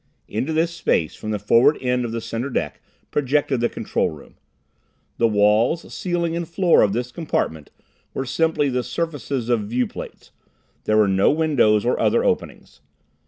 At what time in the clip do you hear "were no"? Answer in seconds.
10.97-11.29